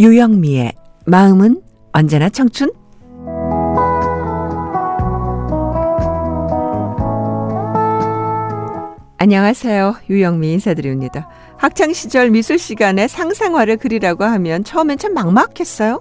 유영미의 0.00 0.72
마음은 1.04 1.60
언제나 1.92 2.30
청춘? 2.30 2.72
안녕하세요. 9.18 9.96
유영미 10.08 10.54
인사드립니다. 10.54 11.28
학창시절 11.58 12.30
미술 12.30 12.58
시간에 12.58 13.08
상상화를 13.08 13.76
그리라고 13.76 14.24
하면 14.24 14.64
처음엔 14.64 14.96
참 14.96 15.12
막막했어요. 15.12 16.00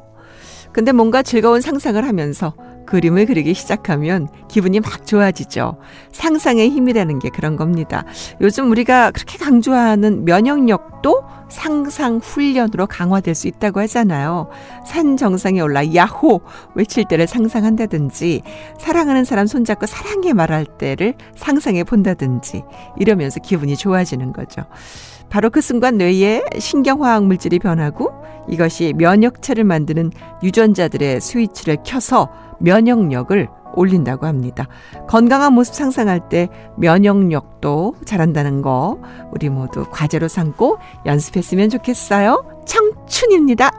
근데 0.71 0.93
뭔가 0.93 1.21
즐거운 1.21 1.59
상상을 1.59 2.01
하면서 2.01 2.53
그림을 2.89 3.27
그리기 3.27 3.53
시작하면 3.53 4.27
기분이 4.47 4.79
막 4.79 5.05
좋아지죠. 5.05 5.77
상상의 6.11 6.71
힘이라는 6.71 7.19
게 7.19 7.29
그런 7.29 7.55
겁니다. 7.55 8.03
요즘 8.41 8.71
우리가 8.71 9.11
그렇게 9.11 9.37
강조하는 9.37 10.25
면역력도 10.25 11.23
상상 11.49 12.17
훈련으로 12.17 12.87
강화될 12.87 13.35
수 13.35 13.47
있다고 13.47 13.79
하잖아요. 13.81 14.49
산 14.87 15.17
정상에 15.17 15.61
올라 15.61 15.83
야호 15.93 16.41
외칠 16.73 17.05
때를 17.07 17.27
상상한다든지 17.27 18.41
사랑하는 18.79 19.23
사람 19.23 19.45
손잡고 19.45 19.85
사랑해 19.85 20.33
말할 20.33 20.65
때를 20.65 21.13
상상해 21.35 21.83
본다든지 21.83 22.63
이러면서 22.97 23.39
기분이 23.39 23.77
좋아지는 23.77 24.33
거죠. 24.33 24.63
바로 25.29 25.51
그 25.51 25.61
순간 25.61 25.97
뇌에 25.99 26.41
신경화학 26.57 27.25
물질이 27.25 27.59
변하고 27.59 28.11
이것이 28.49 28.93
면역체를 28.97 29.63
만드는 29.63 30.11
유전자들의 30.41 31.21
스위치를 31.21 31.77
켜서 31.85 32.29
면역력을 32.59 33.49
올린다고 33.75 34.25
합니다. 34.25 34.67
건강한 35.07 35.53
모습 35.53 35.75
상상할 35.75 36.29
때 36.29 36.49
면역력도 36.77 37.95
자란다는 38.05 38.61
거 38.61 38.99
우리 39.31 39.49
모두 39.49 39.85
과제로 39.91 40.27
삼고 40.27 40.77
연습했으면 41.05 41.69
좋겠어요. 41.69 42.63
청춘입니다. 42.65 43.71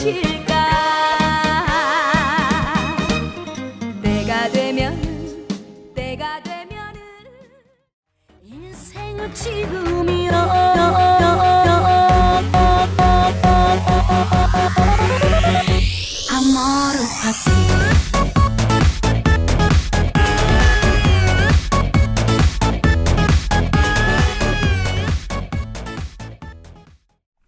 붙일까? 0.00 0.54
때가 4.02 4.48
되면 4.50 4.98
때가 5.94 6.42
되면은 6.42 7.00
인생은 8.42 9.34
지금이여 9.34 10.30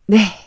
네. 0.06 0.41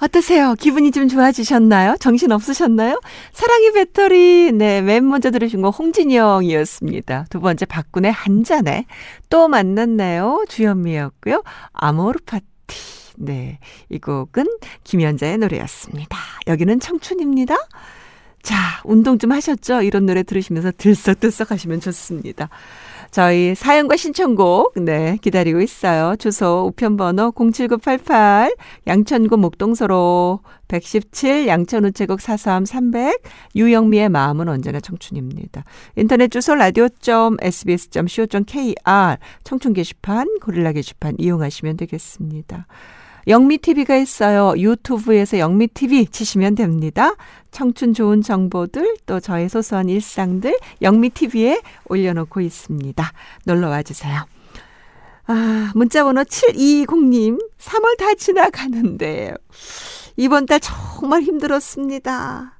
어떠세요? 0.00 0.54
기분이 0.54 0.92
좀 0.92 1.08
좋아지셨나요? 1.08 1.96
정신 1.98 2.30
없으셨나요? 2.30 3.00
사랑의 3.32 3.72
배터리, 3.72 4.52
네, 4.52 4.80
맨 4.80 5.08
먼저 5.08 5.30
들으신 5.30 5.60
거 5.60 5.70
홍진영이었습니다. 5.70 7.26
두 7.30 7.40
번째 7.40 7.66
박군의 7.66 8.12
한 8.12 8.44
잔에 8.44 8.86
또 9.28 9.48
만났나요? 9.48 10.44
주현미였고요. 10.48 11.42
아모르 11.72 12.18
파티. 12.24 12.44
네, 13.16 13.58
이 13.88 13.98
곡은 13.98 14.46
김연자의 14.84 15.38
노래였습니다. 15.38 16.16
여기는 16.46 16.78
청춘입니다. 16.78 17.56
자, 18.48 18.80
운동 18.82 19.18
좀 19.18 19.30
하셨죠? 19.32 19.82
이런 19.82 20.06
노래 20.06 20.22
들으시면서 20.22 20.72
들썩들썩 20.78 21.50
하시면 21.50 21.80
좋습니다. 21.80 22.48
저희 23.10 23.54
사연과 23.54 23.98
신청곡, 23.98 24.72
네, 24.82 25.18
기다리고 25.20 25.60
있어요. 25.60 26.16
주소, 26.16 26.64
우편번호 26.68 27.32
07988, 27.32 28.56
양천구 28.86 29.36
목동서로 29.36 30.40
117, 30.68 31.46
양천우체국 31.46 32.22
433 32.22 32.64
300, 32.64 33.22
유영미의 33.54 34.08
마음은 34.08 34.48
언제나 34.48 34.80
청춘입니다. 34.80 35.64
인터넷 35.96 36.30
주소 36.30 36.54
라디오.sbs.co.kr, 36.54 37.36
청춘 39.44 39.74
게시판, 39.74 40.38
고릴라 40.40 40.72
게시판 40.72 41.16
이용하시면 41.18 41.76
되겠습니다. 41.76 42.66
영미TV가 43.28 43.96
있어요. 43.96 44.54
유튜브에서 44.56 45.38
영미TV 45.38 46.06
치시면 46.06 46.54
됩니다. 46.54 47.14
청춘 47.50 47.92
좋은 47.92 48.22
정보들, 48.22 48.96
또 49.04 49.20
저의 49.20 49.50
소소한 49.50 49.90
일상들 49.90 50.58
영미TV에 50.80 51.60
올려놓고 51.84 52.40
있습니다. 52.40 53.12
놀러와 53.44 53.82
주세요. 53.82 54.24
아, 55.26 55.72
문자번호 55.74 56.22
720님, 56.22 57.38
3월 57.58 57.98
다 57.98 58.14
지나가는데, 58.14 59.34
이번 60.16 60.46
달 60.46 60.58
정말 60.60 61.20
힘들었습니다. 61.22 62.58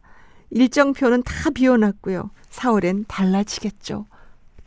일정표는 0.51 1.23
다 1.23 1.51
비워놨고요. 1.51 2.31
4월엔 2.51 3.07
달라지겠죠. 3.09 4.05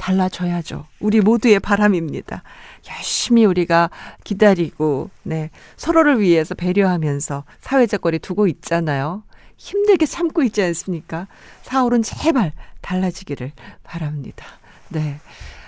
달라져야죠. 0.01 0.87
우리 0.99 1.21
모두의 1.21 1.59
바람입니다. 1.59 2.41
열심히 2.89 3.45
우리가 3.45 3.91
기다리고, 4.23 5.11
네. 5.21 5.51
서로를 5.77 6.19
위해서 6.19 6.55
배려하면서 6.55 7.43
사회적 7.61 8.01
거리 8.01 8.17
두고 8.17 8.47
있잖아요. 8.47 9.23
힘들게 9.57 10.07
참고 10.07 10.41
있지 10.41 10.63
않습니까? 10.63 11.27
4월은 11.65 12.03
제발 12.03 12.51
달라지기를 12.81 13.51
바랍니다. 13.83 14.43
네. 14.89 15.19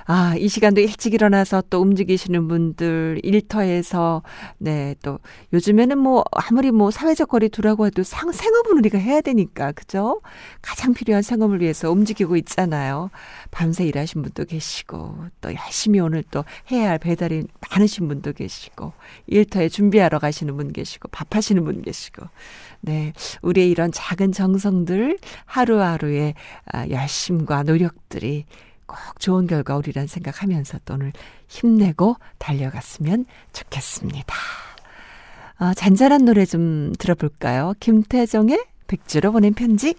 아, 0.05 0.35
이 0.37 0.47
시간도 0.47 0.81
일찍 0.81 1.13
일어나서 1.13 1.63
또 1.69 1.81
움직이시는 1.81 2.47
분들, 2.47 3.21
일터에서, 3.23 4.21
네, 4.57 4.95
또, 5.01 5.19
요즘에는 5.53 5.97
뭐, 5.97 6.23
아무리 6.31 6.71
뭐, 6.71 6.91
사회적 6.91 7.29
거리 7.29 7.49
두라고 7.49 7.85
해도 7.85 8.03
상, 8.03 8.31
생업은 8.31 8.77
우리가 8.79 8.97
해야 8.97 9.21
되니까, 9.21 9.71
그죠? 9.71 10.19
가장 10.61 10.93
필요한 10.93 11.21
생업을 11.21 11.61
위해서 11.61 11.89
움직이고 11.89 12.35
있잖아요. 12.37 13.11
밤새 13.51 13.85
일하신 13.85 14.23
분도 14.23 14.43
계시고, 14.43 15.25
또 15.41 15.53
열심히 15.53 15.99
오늘 15.99 16.23
또 16.31 16.43
해야 16.71 16.89
할 16.89 16.99
배달이 16.99 17.43
많으신 17.71 18.07
분도 18.07 18.33
계시고, 18.33 18.91
일터에 19.27 19.69
준비하러 19.69 20.19
가시는 20.19 20.57
분 20.57 20.73
계시고, 20.73 21.09
밥 21.09 21.33
하시는 21.35 21.63
분 21.63 21.81
계시고, 21.81 22.25
네. 22.81 23.13
우리의 23.41 23.69
이런 23.69 23.91
작은 23.93 24.33
정성들, 24.33 25.17
하루하루의 25.45 26.33
아, 26.65 26.87
열심과 26.89 27.63
노력들이 27.63 28.45
꼭 28.85 29.19
좋은 29.19 29.47
결과 29.47 29.75
오리란 29.77 30.07
생각하면서 30.07 30.79
또 30.85 30.95
오늘 30.95 31.13
힘내고 31.47 32.15
달려갔으면 32.37 33.25
좋겠습니다. 33.53 34.35
어, 35.59 35.73
잔잔한 35.73 36.25
노래 36.25 36.45
좀 36.45 36.93
들어볼까요? 36.97 37.73
김태정의 37.79 38.63
백주로 38.87 39.31
보낸 39.31 39.53
편지. 39.53 39.95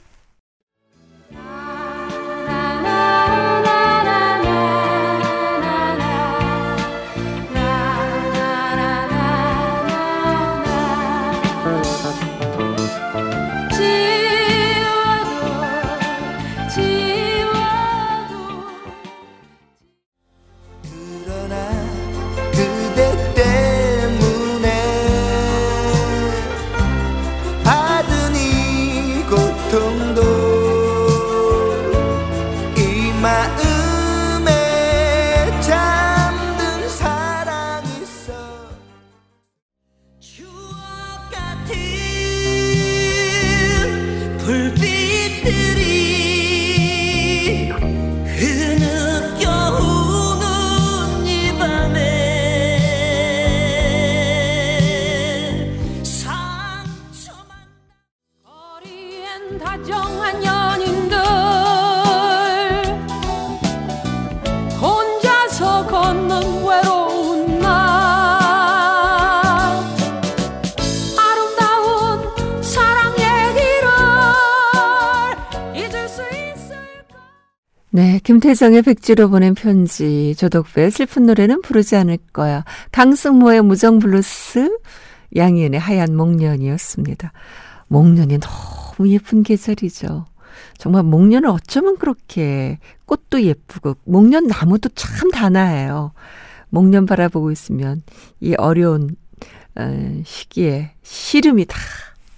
김태성의 78.35 78.83
백지로 78.83 79.31
보낸 79.31 79.55
편지, 79.55 80.35
조덕배의 80.37 80.91
슬픈 80.91 81.27
노래는 81.27 81.63
부르지 81.63 81.95
않을 81.95 82.19
거야. 82.33 82.65
강승모의 82.91 83.63
무정 83.63 84.01
블루스, 84.01 84.77
양희은의 85.37 85.79
하얀 85.79 86.17
목련이었습니다. 86.17 87.33
목련이 87.87 88.41
너무 88.41 89.09
예쁜 89.09 89.45
계절이죠. 89.45 90.25
정말 90.79 91.05
목련은 91.05 91.49
어쩌면 91.49 91.97
그렇게 91.97 92.81
꽃도 93.07 93.43
예쁘고, 93.43 93.99
목련 94.05 94.49
나무도 94.49 94.89
참 94.97 95.31
단아해요. 95.31 96.13
목련 96.71 97.07
바라보고 97.07 97.53
있으면 97.53 98.03
이 98.41 98.55
어려운 98.59 99.15
어, 99.77 100.23
시기에 100.25 100.91
시름이 101.03 101.67
다 101.67 101.79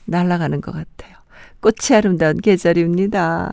날아가는 0.04 0.60
것 0.60 0.72
같아요. 0.72 1.16
꽃이 1.60 1.96
아름다운 1.96 2.36
계절입니다. 2.36 3.52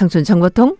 청춘 0.00 0.24
정보통 0.24 0.78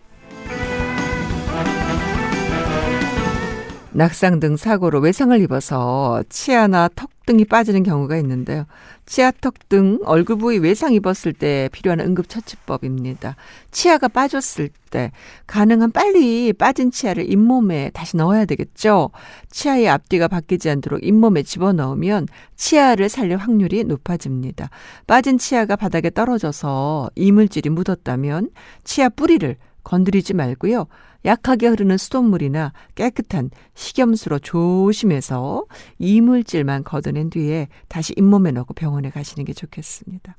낙상 4.01 4.39
등 4.39 4.57
사고로 4.57 4.99
외상을 4.99 5.39
입어서 5.41 6.23
치아나 6.27 6.89
턱 6.95 7.11
등이 7.27 7.45
빠지는 7.45 7.83
경우가 7.83 8.17
있는데요. 8.17 8.65
치아, 9.05 9.29
턱 9.29 9.69
등 9.69 9.99
얼굴 10.05 10.37
부위 10.37 10.57
외상 10.57 10.91
입었을 10.93 11.33
때 11.33 11.69
필요한 11.71 11.99
응급 11.99 12.27
처치법입니다. 12.27 13.35
치아가 13.69 14.07
빠졌을 14.07 14.69
때 14.89 15.11
가능한 15.45 15.91
빨리 15.91 16.51
빠진 16.51 16.89
치아를 16.89 17.31
잇몸에 17.31 17.91
다시 17.93 18.17
넣어야 18.17 18.45
되겠죠. 18.45 19.11
치아의 19.51 19.87
앞뒤가 19.87 20.27
바뀌지 20.27 20.71
않도록 20.71 21.05
잇몸에 21.05 21.43
집어넣으면 21.43 22.27
치아를 22.55 23.07
살릴 23.07 23.37
확률이 23.37 23.83
높아집니다. 23.83 24.71
빠진 25.05 25.37
치아가 25.37 25.75
바닥에 25.75 26.09
떨어져서 26.09 27.11
이물질이 27.13 27.69
묻었다면 27.69 28.49
치아 28.83 29.09
뿌리를 29.09 29.57
건드리지 29.83 30.33
말고요. 30.33 30.87
약하게 31.25 31.67
흐르는 31.67 31.97
수돗물이나 31.97 32.73
깨끗한 32.95 33.51
식염수로 33.75 34.39
조심해서 34.39 35.65
이물질만 35.99 36.83
걷어낸 36.83 37.29
뒤에 37.29 37.67
다시 37.87 38.13
잇몸에 38.17 38.51
넣고 38.51 38.73
병원에 38.73 39.09
가시는 39.09 39.45
게 39.45 39.53
좋겠습니다. 39.53 40.37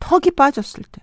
턱이 0.00 0.32
빠졌을 0.36 0.82
때 0.90 1.02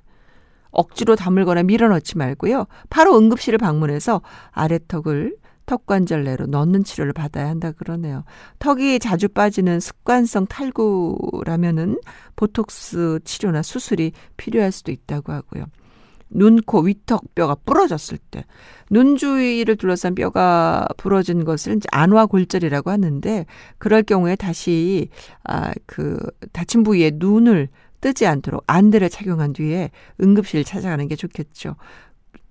억지로 0.72 1.16
다물거나 1.16 1.64
밀어넣지 1.64 2.18
말고요. 2.18 2.66
바로 2.90 3.18
응급실을 3.18 3.58
방문해서 3.58 4.22
아래턱을 4.52 5.36
턱관절 5.66 6.24
내로 6.26 6.48
넣는 6.48 6.84
치료를 6.84 7.14
받아야 7.14 7.48
한다 7.48 7.72
그러네요. 7.72 8.24
턱이 8.60 9.00
자주 9.00 9.30
빠지는 9.30 9.80
습관성 9.80 10.48
탈구라면은 10.48 12.00
보톡스 12.36 13.20
치료나 13.24 13.62
수술이 13.62 14.12
필요할 14.38 14.72
수도 14.72 14.92
있다고 14.92 15.32
하고요. 15.32 15.66
눈, 16.32 16.62
코, 16.62 16.80
위턱 16.82 17.36
뼈가 17.36 17.56
부러졌을 17.56 18.18
때, 18.32 18.46
눈 18.90 19.16
주위를 19.18 19.76
둘러싼 19.78 20.16
뼈가 20.16 20.88
부러진 20.98 21.46
것을 21.46 21.78
이제 21.78 21.88
안화 21.92 22.26
골절이라고 22.26 22.90
하는데, 22.90 23.46
그럴 23.78 24.04
경우에 24.04 24.36
다시, 24.36 25.10
아, 25.44 25.72
그, 25.86 26.18
다친 26.54 26.84
부위에 26.84 27.12
눈을 27.16 27.70
뜨지 28.02 28.26
않도록 28.26 28.64
안대를 28.68 29.10
착용한 29.10 29.54
뒤에 29.54 29.92
응급실 30.22 30.64
찾아가는 30.64 31.08
게 31.08 31.16
좋겠죠. 31.16 31.76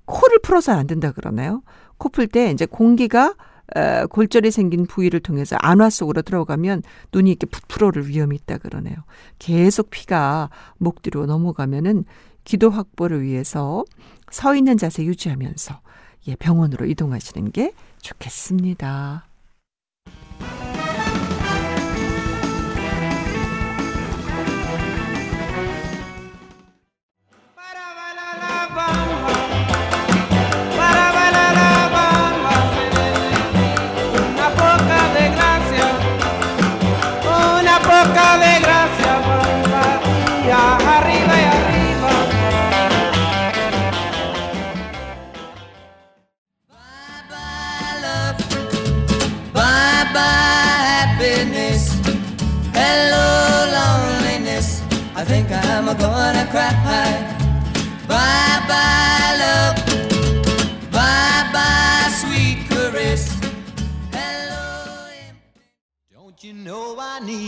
코를 0.05 0.39
풀어서는 0.43 0.79
안 0.81 0.87
된다 0.87 1.13
그러나요? 1.13 1.63
코 1.99 2.09
풀 2.09 2.27
때 2.29 2.51
이제 2.51 2.67
공기가 2.67 3.35
어, 3.77 4.07
골절이 4.09 4.51
생긴 4.51 4.85
부위를 4.87 5.21
통해서 5.21 5.57
안화 5.61 5.91
속으로 5.91 6.23
들어가면 6.23 6.83
눈이 7.13 7.31
이렇게 7.31 7.47
부풀어를 7.47 8.09
위험이 8.09 8.37
있다 8.37 8.59
그러네요. 8.59 8.97
계속 9.39 9.91
피가 9.91 10.51
목 10.79 11.03
뒤로 11.03 11.27
넘어가면은 11.27 12.05
기도 12.51 12.69
확보를 12.69 13.23
위해서 13.23 13.85
서 14.29 14.57
있는 14.57 14.77
자세 14.77 15.05
유지하면서 15.05 15.81
예, 16.27 16.35
병원으로 16.35 16.85
이동하시는 16.87 17.53
게 17.53 17.73
좋겠습니다. 18.03 19.30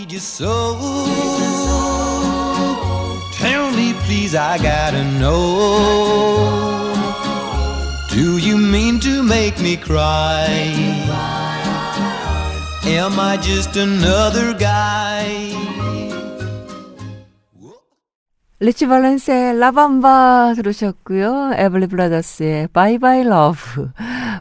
need 0.02 0.12
you 0.12 0.20
so? 0.20 0.76
Tell 3.34 3.72
me 3.72 3.94
please, 4.06 4.36
I 4.36 4.58
gotta 4.58 5.04
know. 5.20 6.88
Do 8.10 8.38
you 8.40 8.58
mean 8.58 9.00
to 9.02 9.22
make 9.22 9.62
me 9.62 9.78
cry? 9.78 10.48
Am 12.86 13.20
I 13.20 13.38
just 13.38 13.78
another 13.78 14.58
guy? 14.58 15.54
리치 18.60 18.88
발렌스의 18.88 19.60
라밤바 19.60 20.54
들으셨고요. 20.56 21.52
에블리 21.54 21.86
브라더스의 21.86 22.70
바이 22.74 22.98
바이 22.98 23.24
러브, 23.24 23.92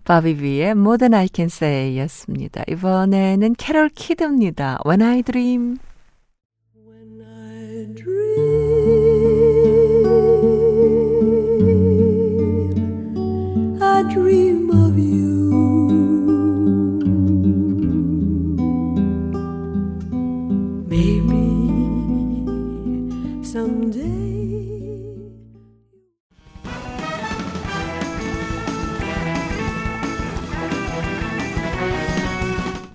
바비비의 0.03 0.71
More 0.71 0.97
Than 0.97 1.13
I 1.13 1.27
Can 1.33 1.47
Say 1.47 1.97
였습니다. 1.99 2.63
이번에는 2.69 3.55
캐롤 3.55 3.89
키드입니다. 3.89 4.79
When 4.85 5.01
I 5.01 5.21
Dream. 5.21 5.77
I 6.75 8.30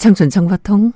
청춘 0.06 0.30
정보통 0.30 0.92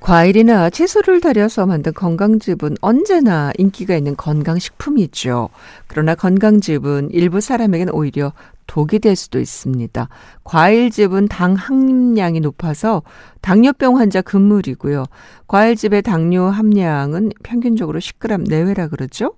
과일이나 0.00 0.70
채소를 0.70 1.20
달여서 1.20 1.66
만든 1.66 1.94
건강즙은 1.94 2.78
언제나 2.80 3.52
인기가 3.56 3.94
있는 3.94 4.16
건강식품이죠. 4.16 5.50
그러나 5.86 6.16
건강즙은 6.16 7.10
일부 7.12 7.40
사람에겐 7.40 7.90
오히려 7.90 8.32
독이 8.66 8.98
될 8.98 9.14
수도 9.14 9.38
있습니다. 9.38 10.08
과일즙은 10.42 11.28
당 11.28 11.54
함량이 11.54 12.40
높아서 12.40 13.02
당뇨병 13.40 13.98
환자 13.98 14.20
금물이고요. 14.20 15.04
과일즙의 15.46 16.02
당뇨 16.02 16.46
함량은 16.46 17.30
평균적으로 17.44 18.00
10g 18.00 18.48
내외라 18.48 18.88
그러죠. 18.88 19.34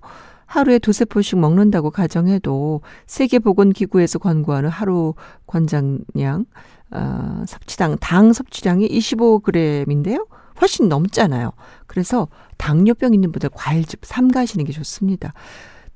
하루에 0.47 0.79
두세 0.79 1.05
포씩 1.05 1.37
먹는다고 1.37 1.91
가정해도 1.91 2.81
세계보건기구에서 3.05 4.17
권고하는 4.17 4.69
하루 4.69 5.13
권장량 5.45 6.45
어, 6.91 7.43
섭취당 7.45 7.97
당 7.99 8.33
섭취량이 8.33 8.87
25g인데요. 8.87 10.25
훨씬 10.59 10.89
넘잖아요. 10.89 11.51
그래서 11.85 12.27
당뇨병 12.57 13.13
있는 13.13 13.31
분들 13.31 13.49
과일즙 13.53 14.05
삼가하시는 14.05 14.65
게 14.65 14.71
좋습니다. 14.71 15.33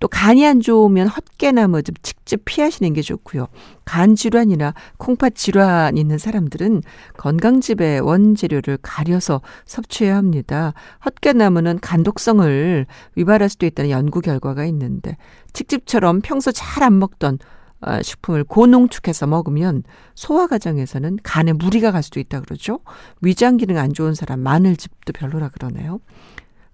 또 0.01 0.07
간이 0.07 0.45
안 0.45 0.59
좋으면 0.59 1.07
헛개나무 1.07 1.83
즙 1.83 2.03
직접 2.03 2.41
피하시는 2.43 2.91
게 2.93 3.01
좋고요. 3.01 3.47
간 3.85 4.15
질환이나 4.15 4.73
콩팥 4.97 5.35
질환 5.35 5.95
있는 5.95 6.17
사람들은 6.17 6.81
건강즙의 7.17 8.01
원재료를 8.01 8.79
가려서 8.81 9.41
섭취해야 9.65 10.17
합니다. 10.17 10.73
헛개나무는 11.05 11.79
간독성을 11.79 12.87
위발할 13.15 13.47
수도 13.47 13.67
있다는 13.67 13.91
연구 13.91 14.21
결과가 14.21 14.65
있는데 14.65 15.17
칡즙처럼 15.53 16.21
평소 16.21 16.51
잘 16.51 16.81
안 16.81 16.97
먹던 16.97 17.37
어, 17.81 18.01
식품을 18.01 18.43
고농축해서 18.43 19.27
먹으면 19.27 19.83
소화 20.15 20.47
과정에서는 20.47 21.19
간에 21.23 21.53
무리가 21.53 21.91
갈 21.91 22.01
수도 22.01 22.19
있다 22.19 22.41
그러죠. 22.41 22.79
위장 23.21 23.57
기능 23.57 23.77
안 23.77 23.93
좋은 23.93 24.15
사람 24.15 24.39
마늘즙도 24.39 25.13
별로라 25.13 25.49
그러네요. 25.49 25.99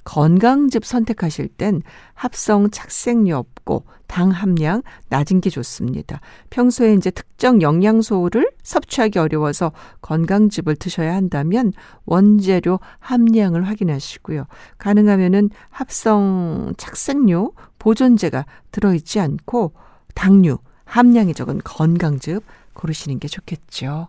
건강즙 0.08 0.86
선택하실 0.86 1.50
땐 1.50 1.82
합성 2.14 2.70
착색류 2.72 3.36
없고 3.36 3.84
당 4.08 4.30
함량 4.30 4.82
낮은 5.10 5.42
게 5.42 5.50
좋습니다. 5.50 6.22
평소에 6.50 6.94
이제 6.94 7.12
특정 7.12 7.62
영양소를 7.62 8.50
섭취하기 8.64 9.20
어려워서 9.20 9.74
건강즙을 10.00 10.78
드셔야 10.78 11.14
한다면 11.14 11.74
원재료 12.06 12.80
함량을 13.00 13.68
확인하시고요. 13.68 14.46
가능하면은 14.78 15.50
합성 15.70 16.74
착색류 16.78 17.52
보존제가 17.78 18.46
들어있지 18.72 19.20
않고 19.20 19.74
당류 20.16 20.60
함량이 20.86 21.34
적은 21.34 21.60
건강즙 21.66 22.46
고르시는 22.74 23.20
게 23.20 23.28
좋겠죠. 23.28 24.08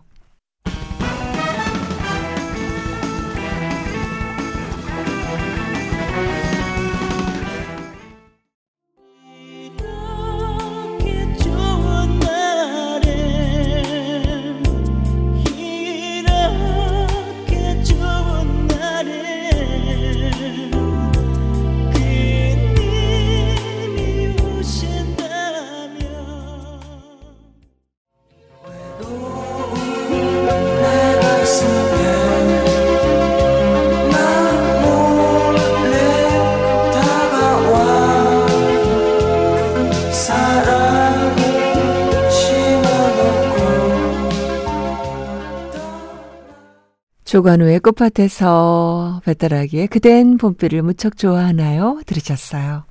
조관우의 47.29 47.79
꽃밭에서 47.81 49.21
배따라기에 49.23 49.85
그댄 49.85 50.39
봄비를 50.39 50.81
무척 50.81 51.15
좋아하나요? 51.15 52.01
들으셨어요. 52.07 52.85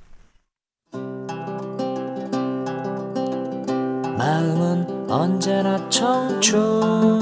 마음은 4.17 5.09
언제나 5.09 5.89
청춘 5.89 7.19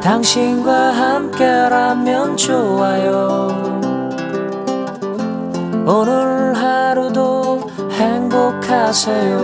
당신과 0.00 0.72
함께라면 0.72 2.36
좋아요 2.36 3.48
오늘 5.84 6.54
하루도 6.54 7.68
행복하세요 7.90 9.40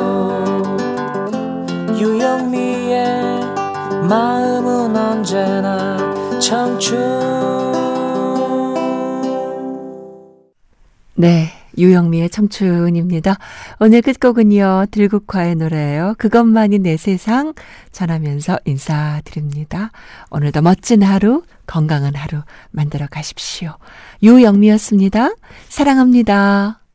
유영미의 1.98 3.35
마음은 4.08 4.96
언제나 4.96 5.96
청춘 6.40 6.96
네. 11.14 11.52
유영미의 11.78 12.30
청춘입니다. 12.30 13.36
오늘 13.80 14.00
끝곡은요, 14.00 14.86
들국화의 14.90 15.56
노래예요. 15.56 16.14
그것만이 16.18 16.78
내 16.78 16.96
세상 16.96 17.52
전하면서 17.92 18.60
인사드립니다. 18.64 19.90
오늘도 20.30 20.62
멋진 20.62 21.02
하루, 21.02 21.42
건강한 21.66 22.14
하루 22.14 22.42
만들어 22.70 23.06
가십시오. 23.10 23.76
유영미였습니다. 24.22 25.34
사랑합니다. 25.68 26.85